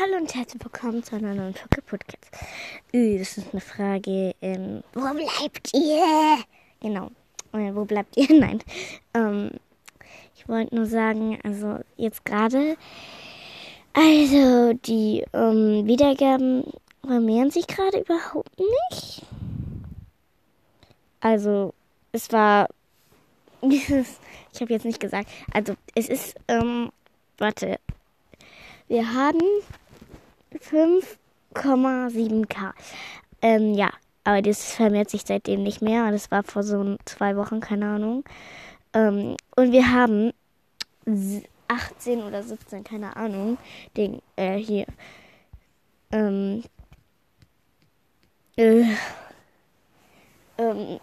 Hallo 0.00 0.16
und 0.16 0.32
herzlich 0.32 0.62
willkommen 0.62 1.02
zu 1.02 1.16
einer 1.16 1.34
neuen 1.34 1.54
Folge 1.54 1.82
Podcast. 1.82 2.30
Äh, 2.92 3.18
das 3.18 3.36
ist 3.36 3.48
eine 3.52 3.60
Frage, 3.60 4.32
ähm, 4.40 4.84
wo 4.94 5.12
bleibt 5.12 5.74
ihr? 5.74 6.38
Genau, 6.80 7.10
äh, 7.52 7.74
wo 7.74 7.84
bleibt 7.84 8.16
ihr? 8.16 8.28
Nein. 8.38 8.62
Ähm, 9.12 9.50
ich 10.36 10.48
wollte 10.48 10.72
nur 10.76 10.86
sagen, 10.86 11.40
also 11.42 11.80
jetzt 11.96 12.24
gerade, 12.24 12.76
also 13.92 14.72
die 14.74 15.24
ähm, 15.32 15.84
Wiedergaben 15.84 16.72
vermehren 17.04 17.50
sich 17.50 17.66
gerade 17.66 17.98
überhaupt 17.98 18.56
nicht. 18.56 19.22
Also 21.18 21.74
es 22.12 22.30
war 22.30 22.68
ich 23.62 23.90
habe 24.60 24.72
jetzt 24.72 24.84
nicht 24.84 25.00
gesagt, 25.00 25.28
also 25.52 25.74
es 25.96 26.08
ist, 26.08 26.36
ähm, 26.46 26.92
warte, 27.36 27.80
wir 28.86 29.12
haben 29.12 29.40
5,7k. 30.52 32.72
Ähm, 33.42 33.74
ja, 33.74 33.90
aber 34.24 34.42
das 34.42 34.74
vermehrt 34.74 35.10
sich 35.10 35.22
seitdem 35.24 35.62
nicht 35.62 35.82
mehr. 35.82 36.10
Das 36.10 36.30
war 36.30 36.42
vor 36.42 36.62
so 36.62 36.96
zwei 37.04 37.36
Wochen, 37.36 37.60
keine 37.60 37.86
Ahnung. 37.86 38.24
Ähm, 38.92 39.36
und 39.56 39.72
wir 39.72 39.92
haben 39.92 40.32
18 41.68 42.22
oder 42.22 42.42
17, 42.42 42.84
keine 42.84 43.16
Ahnung, 43.16 43.58
den, 43.96 44.20
äh, 44.36 44.56
hier, 44.56 44.86
ähm, 46.10 46.64
äh, 48.56 48.84
ähm, 50.58 50.98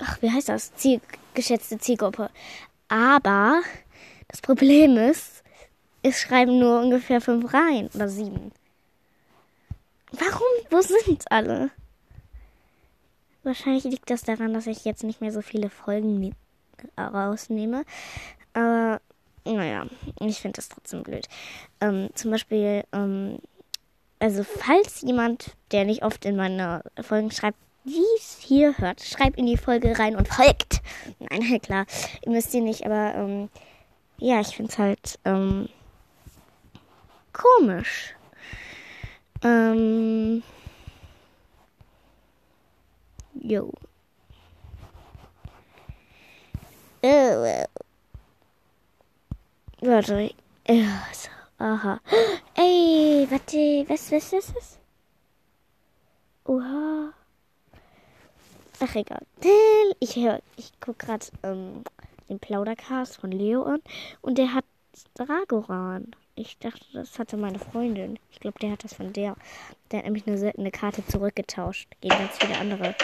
ach, 0.00 0.22
wie 0.22 0.30
heißt 0.30 0.48
das? 0.48 0.74
Ziel, 0.74 1.00
geschätzte 1.34 1.78
Zielgruppe. 1.78 2.30
Aber 2.88 3.60
das 4.28 4.40
Problem 4.40 4.96
ist, 4.96 5.39
es 6.02 6.20
schreiben 6.20 6.58
nur 6.58 6.80
ungefähr 6.80 7.20
fünf 7.20 7.52
rein 7.52 7.88
oder 7.94 8.08
sieben. 8.08 8.52
Warum? 10.12 10.48
Wo 10.70 10.80
sind 10.80 11.30
alle? 11.30 11.70
Wahrscheinlich 13.42 13.84
liegt 13.84 14.10
das 14.10 14.22
daran, 14.22 14.52
dass 14.52 14.66
ich 14.66 14.84
jetzt 14.84 15.04
nicht 15.04 15.20
mehr 15.20 15.32
so 15.32 15.40
viele 15.40 15.70
Folgen 15.70 16.34
rausnehme. 16.98 17.84
Aber 18.52 19.00
naja, 19.44 19.86
ich 20.20 20.40
finde 20.40 20.56
das 20.56 20.68
trotzdem 20.68 21.02
blöd. 21.02 21.26
Ähm, 21.80 22.10
zum 22.14 22.30
Beispiel, 22.30 22.84
ähm, 22.92 23.38
also 24.18 24.44
falls 24.44 25.00
jemand, 25.02 25.56
der 25.72 25.84
nicht 25.84 26.02
oft 26.02 26.24
in 26.24 26.36
meine 26.36 26.82
Folgen 27.00 27.30
schreibt, 27.30 27.58
dies 27.84 28.38
hier 28.40 28.76
hört, 28.76 29.00
schreibt 29.00 29.38
in 29.38 29.46
die 29.46 29.56
Folge 29.56 29.98
rein 29.98 30.16
und 30.16 30.28
folgt. 30.28 30.82
Nein, 31.18 31.60
klar, 31.62 31.86
ihr 32.24 32.32
müsst 32.32 32.52
ihr 32.52 32.60
nicht, 32.60 32.84
aber 32.84 33.14
ähm, 33.14 33.48
ja, 34.18 34.40
ich 34.40 34.54
finde 34.56 34.70
es 34.70 34.78
halt 34.78 35.18
ähm, 35.24 35.68
komisch. 37.32 38.14
Ähm. 39.42 40.42
Jo. 43.34 43.72
Äh, 47.02 47.66
warte. 49.80 50.34
Äh, 50.64 50.84
so, 51.12 51.30
aha. 51.58 52.00
Ey, 52.54 53.26
warte, 53.30 53.84
was, 53.88 54.12
was, 54.12 54.32
was, 54.32 54.54
was? 54.54 54.78
Oha. 56.44 57.12
Ach, 58.80 58.94
egal. 58.94 59.26
Ich 60.00 60.16
höre, 60.16 60.40
ich 60.56 60.72
guck 60.80 60.98
gerade 60.98 61.26
ähm, 61.42 61.84
den 62.28 62.38
Plaudercast 62.40 63.16
von 63.16 63.30
Leo 63.30 63.62
an 63.64 63.82
und 64.22 64.38
der 64.38 64.54
hat 64.54 64.64
Dragoran. 65.14 66.14
Ich 66.36 66.58
dachte, 66.58 66.84
das 66.92 67.18
hatte 67.18 67.36
meine 67.36 67.58
Freundin. 67.58 68.18
Ich 68.30 68.40
glaube, 68.40 68.58
der 68.60 68.72
hat 68.72 68.84
das 68.84 68.94
von 68.94 69.12
der. 69.12 69.36
Der 69.90 69.98
hat 69.98 70.06
nämlich 70.06 70.26
eine 70.26 70.38
seltene 70.38 70.70
Karte 70.70 71.06
zurückgetauscht 71.06 71.88
gegen 72.00 72.16
ganz 72.16 72.38
viele 72.38 72.56
andere. 72.58 72.94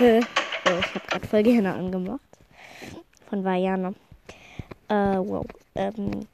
Oh, 0.00 0.78
ich 0.80 0.94
habe 0.94 1.06
gerade 1.06 1.26
voll 1.26 1.42
gerne 1.42 1.74
angemacht. 1.74 2.20
Von 3.28 3.44
Vajana. 3.44 3.92
Äh, 4.88 5.18
wow. 5.18 5.44
Ähm. 5.74 6.26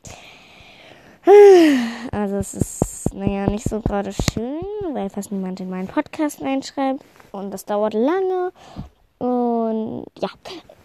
Also 2.12 2.36
es 2.36 2.52
ist, 2.52 3.14
naja, 3.14 3.48
nicht 3.48 3.68
so 3.68 3.80
gerade 3.80 4.12
schön, 4.12 4.60
weil 4.92 5.08
fast 5.08 5.32
niemand 5.32 5.58
in 5.60 5.70
meinen 5.70 5.88
Podcast 5.88 6.42
reinschreibt. 6.42 7.02
Und 7.32 7.50
das 7.50 7.64
dauert 7.64 7.94
lange. 7.94 8.52
Und 9.18 10.04
ja. 10.18 10.28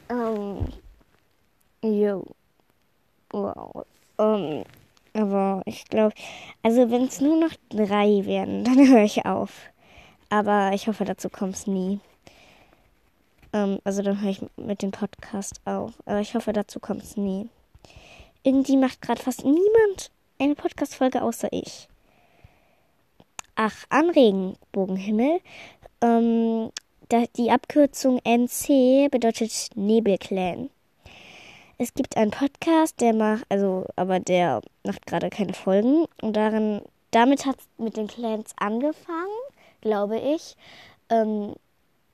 Ähm. 0.09 0.67
Jo. 1.83 2.25
Wow. 3.31 3.85
Ähm. 4.17 4.63
Aber 5.19 5.61
ich 5.65 5.83
glaube, 5.85 6.15
also 6.63 6.89
wenn 6.89 7.03
es 7.03 7.19
nur 7.19 7.37
noch 7.37 7.53
drei 7.69 8.25
werden, 8.25 8.63
dann 8.63 8.77
höre 8.87 9.03
ich 9.03 9.25
auf. 9.25 9.51
Aber 10.29 10.71
ich 10.73 10.87
hoffe, 10.87 11.03
dazu 11.03 11.29
kommt 11.29 11.55
es 11.55 11.67
nie. 11.67 11.99
Ähm, 13.51 13.79
also 13.83 14.01
dann 14.01 14.21
höre 14.21 14.31
ich 14.31 14.41
mit 14.55 14.81
dem 14.81 14.91
Podcast 14.91 15.59
auf. 15.65 15.91
Aber 16.05 16.21
ich 16.21 16.35
hoffe, 16.35 16.53
dazu 16.53 16.79
kommt 16.79 17.03
es 17.03 17.17
nie. 17.17 17.49
Irgendwie 18.43 18.77
macht 18.77 19.01
gerade 19.01 19.21
fast 19.21 19.43
niemand 19.43 20.11
eine 20.39 20.55
Podcast-Folge 20.55 21.21
außer 21.21 21.49
ich. 21.51 21.89
Ach, 23.55 23.75
an 23.89 24.09
Regenbogenhimmel. 24.09 25.41
Ähm, 26.01 26.71
die 27.35 27.51
Abkürzung 27.51 28.19
NC 28.23 29.09
bedeutet 29.11 29.71
Nebelclan 29.75 30.69
es 31.81 31.93
gibt 31.93 32.17
einen 32.17 32.31
Podcast, 32.31 32.99
der 32.99 33.13
macht, 33.13 33.45
also, 33.47 33.85
aber 33.95 34.19
der 34.19 34.61
macht 34.85 35.07
gerade 35.07 35.29
keine 35.29 35.53
Folgen. 35.53 36.05
Und 36.21 36.35
darin, 36.35 36.81
damit 37.11 37.45
hat 37.45 37.57
es 37.57 37.67
mit 37.77 37.95
den 37.95 38.07
Clans 38.07 38.51
angefangen, 38.57 39.39
glaube 39.79 40.19
ich. 40.19 40.57
Ähm, 41.09 41.55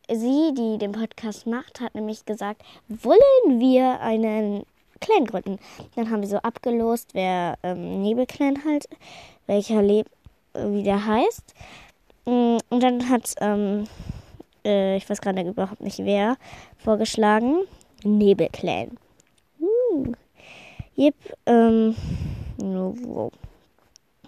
sie, 0.07 0.53
die 0.55 0.77
den 0.77 0.91
Podcast 0.91 1.47
macht, 1.47 1.81
hat 1.81 1.95
nämlich 1.95 2.25
gesagt, 2.25 2.61
wollen 2.87 3.59
wir 3.59 3.99
einen 4.01 4.67
Clan 5.01 5.25
gründen? 5.25 5.57
Dann 5.95 6.11
haben 6.11 6.21
wir 6.21 6.29
so 6.29 6.37
abgelost, 6.37 7.09
wer 7.13 7.57
ähm, 7.63 8.03
Nebelclan 8.03 8.63
halt, 8.65 8.87
welcher 9.47 9.81
lebt, 9.81 10.11
wie 10.53 10.83
der 10.83 11.07
heißt. 11.07 11.55
Mm, 12.25 12.57
und 12.69 12.83
dann 12.83 13.09
hat, 13.09 13.33
ähm, 13.41 13.85
äh, 14.63 14.97
ich 14.97 15.09
weiß 15.09 15.21
gerade 15.21 15.41
überhaupt 15.41 15.81
nicht 15.81 15.97
wer, 16.05 16.37
vorgeschlagen, 16.77 17.61
Nebelclan. 18.03 18.95
Yep, 20.97 21.15
ähm, 21.45 21.95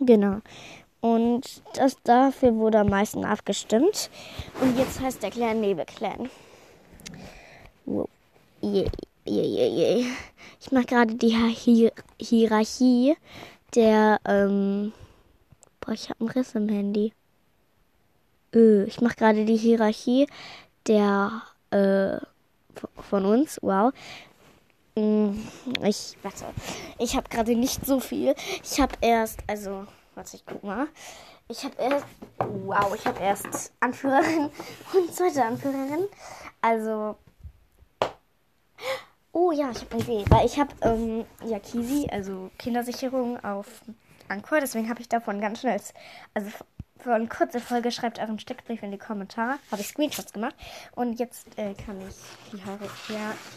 genau. 0.01 0.41
Und 1.00 1.61
das 1.73 1.95
dafür 2.03 2.55
wurde 2.55 2.79
am 2.79 2.89
meisten 2.89 3.23
abgestimmt. 3.23 4.09
Und 4.61 4.78
jetzt 4.78 5.00
heißt 5.00 5.23
der 5.23 5.31
Clan 5.31 5.61
Nebelclan. 5.61 6.29
Wow. 7.85 8.09
Yeah, 8.61 8.89
yeah, 9.25 9.45
yeah, 9.45 9.67
yeah. 9.67 10.05
Ich 10.59 10.72
mache 10.72 10.85
gerade 10.85 11.16
die 11.16 11.35
Hier 11.53 11.91
Hierarchie 12.19 13.16
der, 13.75 14.19
ähm, 14.25 14.91
boah, 15.79 15.94
ich 15.94 16.09
habe 16.09 16.22
einen 16.22 16.29
Riss 16.29 16.55
im 16.55 16.67
Handy. 16.67 17.13
Öh, 18.53 18.84
ich 18.85 18.99
mache 19.01 19.16
gerade 19.16 19.45
die 19.45 19.57
Hierarchie 19.57 20.28
der, 20.88 21.44
äh, 21.72 22.17
von 23.09 23.25
uns, 23.25 23.59
wow, 23.61 23.94
ich, 25.84 26.18
warte, 26.24 26.46
ich 26.97 27.16
habe 27.16 27.30
gerade 27.30 27.56
nicht 27.56 27.85
so 27.85 28.00
viel. 28.00 28.34
Ich 28.63 28.80
habe 28.80 28.96
erst, 29.02 29.40
also, 29.47 29.85
warte, 30.16 30.38
ich 30.38 30.46
guck 30.46 30.63
mal. 30.63 30.88
Ich 31.50 31.63
habe 31.63 31.75
erst, 31.78 32.06
wow, 32.40 32.94
ich 32.96 33.06
habe 33.06 33.22
erst 33.22 33.72
Anführerin 33.80 34.50
und 34.94 35.13
zweite 35.13 35.46
Anführerin. 35.46 36.08
Also, 36.62 37.16
oh 39.31 39.52
ja, 39.52 39.69
ich 39.72 39.81
habe 39.81 39.91
eine 39.91 40.02
Idee, 40.02 40.25
weil 40.30 40.46
ich 40.46 40.59
habe 40.59 40.74
ähm, 40.81 41.25
ja 41.46 41.59
Kisi, 41.59 42.08
also 42.12 42.50
Kindersicherung 42.58 43.44
auf 43.44 43.68
Anchor, 44.28 44.59
deswegen 44.59 44.90
habe 44.90 45.00
ich 45.00 45.08
davon 45.08 45.40
ganz 45.40 45.61
schnell, 45.61 45.79
also 46.34 46.50
für 46.99 47.14
eine 47.14 47.28
kurze 47.28 47.59
Folge 47.59 47.91
schreibt 47.91 48.17
euren 48.20 48.40
Steckbrief 48.40 48.82
in 48.84 48.91
die 48.91 48.97
Kommentare. 48.97 49.59
Habe 49.72 49.82
ich 49.82 49.88
Screenshots 49.88 50.34
gemacht. 50.34 50.55
Und 50.96 51.20
jetzt 51.20 51.47
äh, 51.58 51.73
kann 51.73 51.97
ich 52.08 52.16
die 52.52 52.61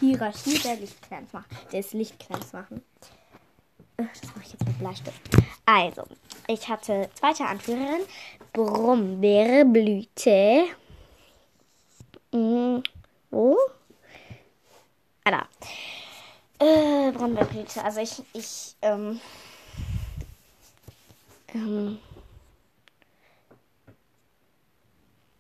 Hierarchie 0.01 0.59
der 0.59 0.77
Lichtclans 0.77 1.33
machen. 1.33 1.47
Des 1.73 1.93
Lichtclans 1.93 2.53
machen. 2.53 2.83
Das 3.97 4.07
mache 4.35 4.45
ich 4.45 4.53
jetzt 4.53 4.67
mit 4.67 4.79
Bleistift. 4.79 5.21
Also, 5.67 6.05
ich 6.47 6.69
hatte 6.69 7.11
zweite 7.15 7.45
Anführerin. 7.45 8.03
Brombeerblüte. 8.53 10.67
Mhm. 12.33 12.83
Wo? 13.31 13.57
Ah, 15.25 15.31
da. 15.31 15.49
Äh, 16.59 17.13
Brombeerblüte. 17.13 17.85
Also 17.85 18.01
ich, 18.01 18.23
ich, 18.33 18.75
ähm, 18.83 19.21
ähm, 21.55 21.99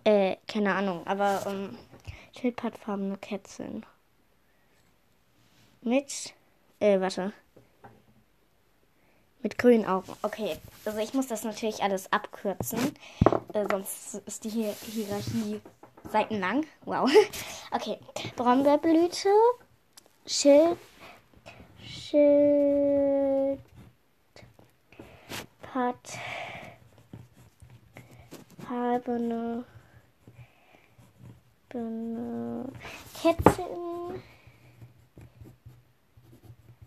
Äh, 0.04 0.36
keine 0.48 0.74
Ahnung, 0.74 1.06
aber 1.06 1.42
ähm, 1.46 1.76
Schildpattfarbene 2.38 3.18
Kätzchen. 3.18 3.84
Mit, 5.82 6.34
äh, 6.78 7.00
warte. 7.00 7.32
Mit 9.42 9.56
grünen 9.56 9.86
Augen. 9.86 10.12
Okay. 10.22 10.56
Also 10.84 10.98
ich 10.98 11.14
muss 11.14 11.26
das 11.26 11.44
natürlich 11.44 11.82
alles 11.82 12.12
abkürzen. 12.12 12.94
Äh, 13.54 13.66
sonst 13.70 14.14
ist 14.26 14.44
die 14.44 14.50
Hier 14.50 14.72
Hierarchie 14.72 15.60
seitenlang. 16.10 16.66
Wow. 16.84 17.10
Okay. 17.72 17.98
Brombeerblüte. 18.34 19.28
Schild. 20.26 20.76
Schild. 21.84 23.60
Hat. 25.72 26.18
Halbene. 31.72 32.64
Kätzchen 33.22 34.22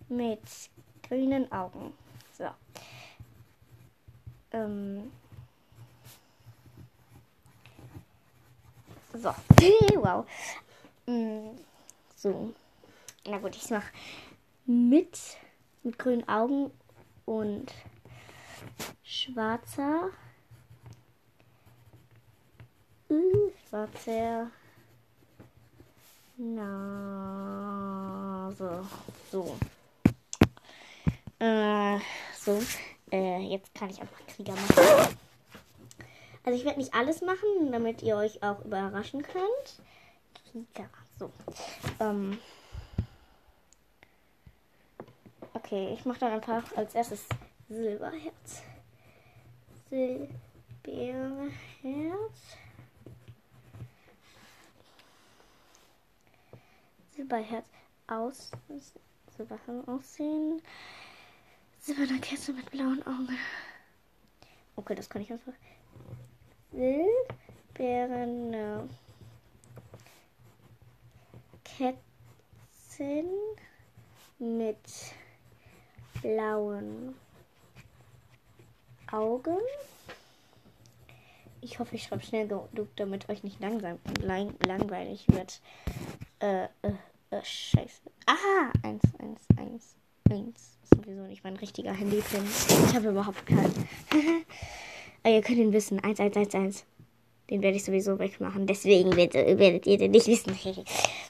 mit 0.10 0.42
grünen 1.08 1.52
Augen. 1.52 1.94
So. 2.38 2.46
Ähm. 4.52 5.12
So. 9.14 9.34
wow. 9.96 10.26
Mm, 11.06 11.58
so. 12.16 12.54
Na 13.26 13.38
gut, 13.38 13.56
ich 13.56 13.70
mach 13.70 13.86
mit, 14.66 15.18
mit 15.84 15.98
grünen 15.98 16.28
Augen 16.28 16.72
und 17.26 17.72
schwarzer. 19.04 20.10
Äh, 23.10 23.52
schwarzer. 23.70 24.52
Nase. 26.38 28.04
So. 29.32 29.56
Äh, 31.40 32.00
so. 32.40 32.62
Äh, 33.12 33.40
jetzt 33.42 33.76
kann 33.76 33.90
ich 33.90 34.02
einfach 34.02 34.26
Krieger 34.28 34.54
machen. 34.54 35.18
Also 36.46 36.60
ich 36.60 36.66
werde 36.66 36.80
nicht 36.80 36.94
alles 36.94 37.22
machen, 37.22 37.72
damit 37.72 38.02
ihr 38.02 38.18
euch 38.18 38.44
auch 38.44 38.66
überraschen 38.66 39.22
könnt. 39.22 39.82
Krieger. 40.52 40.90
So. 41.18 41.32
Ähm. 42.00 42.40
Okay, 45.54 45.94
ich 45.94 46.04
mache 46.06 46.20
dann 46.20 46.34
einfach 46.34 46.64
als 46.76 46.96
erstes 46.96 47.26
Silberherz. 47.70 48.64
Silberherz. 49.90 51.54
Silberherz 57.24 57.66
aus. 58.08 58.52
Silberherz 59.38 59.88
aussehen. 59.88 60.62
Silberne 61.80 62.20
Kette 62.20 62.52
mit 62.52 62.70
blauen 62.70 63.02
Augen. 63.08 63.38
Okay, 64.76 64.96
das 64.96 65.10
kann 65.10 65.22
ich 65.22 65.32
einfach. 65.32 65.54
Silberne 66.74 68.90
Ketten 71.64 73.30
mit 74.40 75.14
blauen 76.22 77.16
Augen. 79.12 79.60
Ich 81.62 81.80
hoffe, 81.80 81.96
ich 81.96 82.04
schreibe 82.04 82.24
schnell 82.24 82.50
genug, 82.50 82.94
damit 82.98 83.30
euch 83.30 83.44
nicht 83.44 83.62
langsam, 83.62 83.98
lang, 84.22 84.54
langweilig 84.66 85.26
wird. 85.30 85.62
Äh, 86.40 86.66
äh, 86.82 86.92
äh, 87.38 87.46
scheiße. 87.46 88.12
Aha, 88.26 88.72
eins, 88.84 89.04
eins, 89.20 89.42
eins, 89.58 89.96
eins 90.30 90.74
sowieso 90.96 91.24
nicht 91.24 91.44
mein 91.44 91.56
richtiger 91.58 91.94
Handypin. 91.94 92.44
Ich 92.88 92.96
habe 92.96 93.10
überhaupt 93.10 93.46
keinen. 93.46 93.88
Aber 95.24 95.34
ihr 95.34 95.42
könnt 95.42 95.60
ihn 95.60 95.74
wissen. 95.74 96.00
1111. 96.00 96.86
Den 97.50 97.62
werde 97.62 97.78
ich 97.78 97.84
sowieso 97.84 98.20
wegmachen. 98.20 98.68
Deswegen 98.68 99.16
werdet, 99.16 99.86
ihr 99.86 99.98
den 99.98 100.12
nicht 100.12 100.28
wissen. 100.28 100.58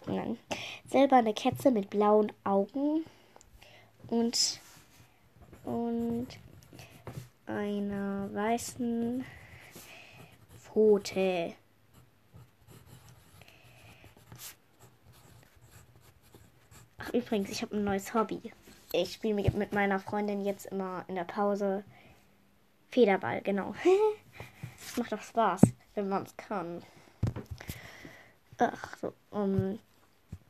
Und 0.05 0.37
selber 0.85 1.17
eine 1.17 1.33
Katze 1.33 1.71
mit 1.71 1.89
blauen 1.89 2.31
Augen. 2.43 3.03
Und, 4.07 4.59
und 5.65 6.27
einer 7.45 8.29
weißen 8.33 9.23
Pfote. 10.61 11.53
Übrigens, 17.13 17.49
ich 17.49 17.61
habe 17.61 17.77
ein 17.77 17.83
neues 17.83 18.13
Hobby 18.13 18.51
ich 18.93 19.13
spiele 19.13 19.51
mit 19.51 19.73
meiner 19.73 19.99
Freundin 19.99 20.45
jetzt 20.45 20.67
immer 20.67 21.03
in 21.07 21.15
der 21.15 21.23
Pause 21.23 21.83
Federball, 22.89 23.41
genau. 23.41 23.73
das 24.77 24.97
macht 24.97 25.11
doch 25.11 25.21
Spaß, 25.21 25.61
wenn 25.95 26.09
man 26.09 26.23
es 26.23 26.37
kann. 26.37 26.83
Ach 28.59 28.97
so, 28.97 29.13
um, 29.31 29.79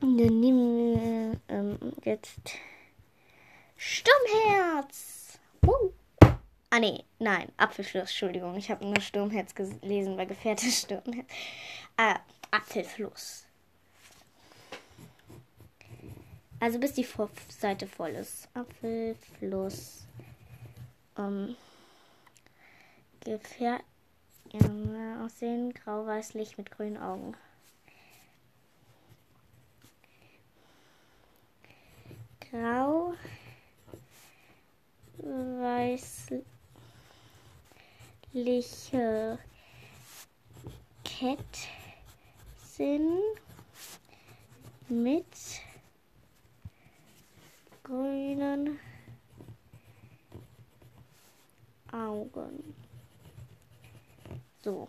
dann 0.02 0.40
nehmen 0.40 0.94
wir 0.94 1.40
ähm, 1.48 1.78
jetzt 2.04 2.58
Sturmherz. 3.78 5.40
Uh. 5.66 5.92
Ah, 6.70 6.80
nee, 6.80 7.04
nein, 7.20 7.50
Apfelfluss, 7.56 8.10
Entschuldigung. 8.10 8.56
Ich 8.58 8.70
habe 8.70 8.86
nur 8.86 9.00
Sturmherz 9.00 9.56
gelesen 9.56 10.18
bei 10.18 10.26
Gefährte 10.26 10.66
Sturmherz. 10.70 11.28
Äh, 11.96 12.16
Apfelfluss. 12.52 13.43
Also 16.64 16.80
bis 16.80 16.94
die 16.94 17.06
Seite 17.50 17.88
voll 17.88 18.12
ist. 18.12 18.48
Apfelfluss. 18.54 20.06
Ähm, 21.18 21.58
Gefährt 23.20 23.84
ja, 24.54 25.26
aussehen, 25.26 25.74
grau-weißlich 25.74 26.58
mit 26.58 26.72
grünen 26.72 26.96
Augen. 26.96 27.36
Grau 32.50 33.14
weißliche 38.32 39.38
Ketten 41.04 43.20
mit 44.88 45.26
grünen 47.84 48.80
Augen. 51.92 52.76
So. 54.64 54.88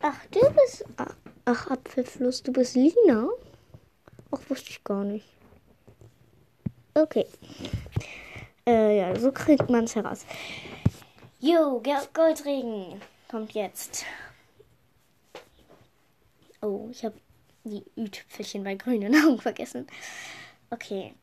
Ach, 0.00 0.26
du 0.30 0.40
bist. 0.40 0.84
Ach, 1.44 1.70
Apfelfluss, 1.70 2.42
du 2.42 2.52
bist 2.52 2.74
Lina? 2.74 3.28
Ach, 4.30 4.40
wusste 4.48 4.70
ich 4.70 4.82
gar 4.84 5.04
nicht. 5.04 5.26
Okay. 6.94 7.26
Äh, 8.66 8.98
ja, 8.98 9.18
so 9.18 9.32
kriegt 9.32 9.70
man 9.70 9.84
es 9.84 9.94
heraus. 9.94 10.24
Jo, 11.40 11.82
Goldregen 12.12 13.00
kommt 13.30 13.52
jetzt. 13.52 14.04
Oh, 16.60 16.88
ich 16.90 17.04
habe 17.04 17.20
die 17.64 17.84
Ü-Tüpfelchen 17.96 18.64
bei 18.64 18.74
grünen 18.74 19.14
Augen 19.24 19.40
vergessen. 19.40 19.86
Okay. 20.70 21.14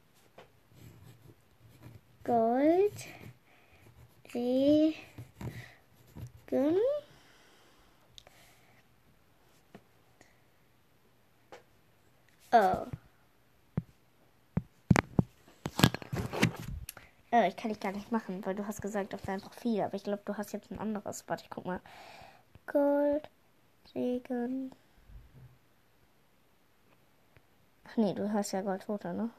Gold. 2.23 2.93
Regen. 4.33 4.95
Oh. 12.51 12.85
Oh, 17.31 17.43
ich 17.47 17.55
kann 17.57 17.69
dich 17.69 17.79
gar 17.79 17.91
nicht 17.91 18.11
machen, 18.11 18.45
weil 18.45 18.55
du 18.55 18.65
hast 18.65 18.81
gesagt 18.81 19.13
auf 19.13 19.21
deinem 19.23 19.41
Profil. 19.41 19.81
Aber 19.81 19.93
ich 19.95 20.03
glaube, 20.03 20.21
du 20.25 20.37
hast 20.37 20.53
jetzt 20.53 20.71
ein 20.71 20.79
anderes. 20.79 21.23
Warte, 21.27 21.43
ich 21.43 21.49
guck 21.49 21.65
mal. 21.65 21.81
Gold, 22.67 23.29
Regen. 23.93 24.71
Nee, 27.97 28.13
du 28.13 28.31
hast 28.33 28.51
ja 28.51 28.61
Goldfoto, 28.61 29.13
ne? 29.13 29.29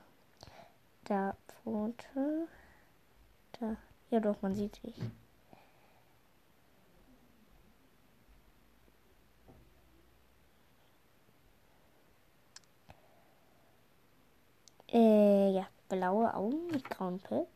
Da, 1.04 1.36
Foto. 1.62 2.48
Da. 3.60 3.76
Ja 4.10 4.20
doch, 4.20 4.40
man 4.42 4.54
sieht 4.54 4.82
dich. 4.82 4.94
Äh, 14.92 15.50
ja, 15.50 15.66
blaue 15.88 16.32
Augen 16.34 16.68
mit 16.68 16.88
grauen 16.88 17.18
Pit. 17.18 17.46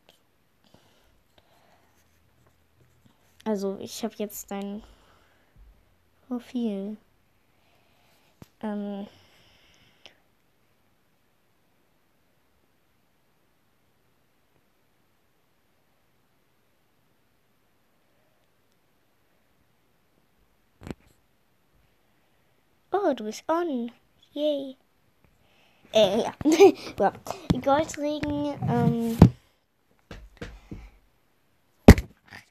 Also, 3.45 3.77
ich 3.79 4.03
habe 4.03 4.13
jetzt 4.17 4.51
dein 4.51 4.83
Profil. 6.27 6.97
Ähm, 8.61 9.07
Du 23.15 23.25
bist 23.25 23.43
on. 23.49 23.91
Yay. 24.33 24.77
Äh, 25.93 26.21
ja. 26.21 26.33
ja. 26.99 27.13
Goldregen, 27.61 28.53
ähm, 28.69 29.17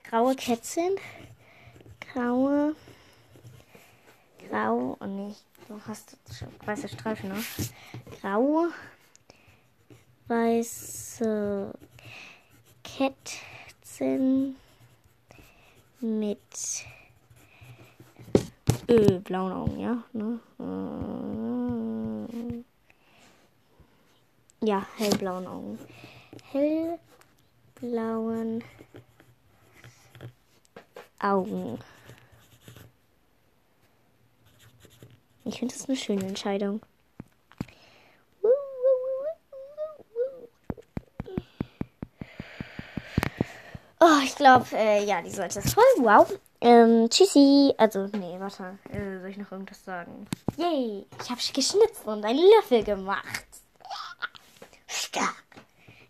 graue 0.05 0.37
Kätzchen, 0.37 0.97
graue, 2.01 2.77
grau, 4.51 4.97
und 5.01 5.19
oh 5.19 5.27
nicht, 5.29 5.43
du 5.67 5.81
hast 5.87 6.19
weiße 6.67 6.89
Streifen, 6.89 7.31
ne? 7.31 7.43
Graue, 8.21 8.71
weiße 10.29 11.73
Kätzchen 12.85 14.57
mit 16.01 16.85
äh, 18.91 19.21
blauen 19.21 19.53
Augen, 19.53 19.79
ja, 19.79 20.03
ne? 20.13 20.41
Ja, 24.63 24.87
hellblauen 24.97 25.47
Augen. 25.47 25.79
Hellblauen 26.53 28.63
Augen. 31.19 31.79
Ich 35.45 35.59
finde 35.59 35.75
das 35.75 35.89
eine 35.89 35.97
schöne 35.97 36.27
Entscheidung. 36.27 36.83
Oh, 44.03 44.19
ich 44.25 44.35
glaube, 44.35 44.65
äh, 44.73 45.05
ja, 45.05 45.21
die 45.21 45.31
sollte 45.31 45.61
das 45.61 45.75
voll. 45.75 45.85
Wow. 45.99 46.39
Ähm, 46.61 47.09
tschüssi. 47.11 47.75
Also, 47.77 48.07
nee, 48.07 48.30
warte. 48.59 48.79
Äh, 48.91 49.21
soll 49.21 49.31
ich 49.31 49.37
noch 49.37 49.53
irgendwas 49.53 49.85
sagen? 49.85 50.27
Yay. 50.57 51.07
Ich 51.23 51.31
habe 51.31 51.41
geschnitzt 51.55 52.07
und 52.07 52.25
einen 52.25 52.41
Löffel 52.57 52.85
gemacht. 52.85 53.47
Stark. 54.87 55.45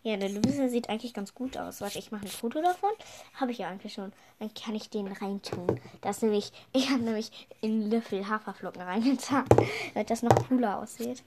Ja, 0.03 0.17
der 0.17 0.31
Loser 0.31 0.71
sieht 0.71 0.89
eigentlich 0.89 1.13
ganz 1.13 1.35
gut 1.35 1.59
aus. 1.59 1.83
Warte, 1.83 1.99
ich 1.99 2.11
mache 2.11 2.25
ein 2.25 2.29
Foto 2.29 2.63
davon. 2.63 2.91
Habe 3.35 3.53
ich 3.53 3.59
ja 3.59 3.69
eigentlich 3.69 3.93
schon. 3.93 4.13
Dann 4.39 4.53
kann 4.55 4.75
ich 4.75 4.89
den 4.89 5.09
reintun. 5.09 5.79
Das 6.01 6.23
nämlich, 6.23 6.53
ich 6.73 6.89
habe 6.89 7.03
nämlich 7.03 7.49
in 7.61 7.91
Löffel 7.91 8.27
Haferflocken 8.27 8.81
reingetan, 8.81 9.45
damit 9.95 10.09
das 10.09 10.23
noch 10.23 10.49
cooler 10.49 10.79
aussieht. 10.79 11.23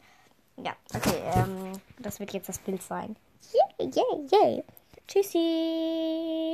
Ja, 0.58 0.76
okay, 0.94 1.20
ähm, 1.36 1.74
das 2.00 2.20
wird 2.20 2.34
jetzt 2.34 2.50
das 2.50 2.60
Bild 2.60 2.82
sein. 2.82 3.16
Yay, 3.80 3.92
yay, 3.92 4.28
yay. 4.32 4.64
Tschüssi. 5.08 6.54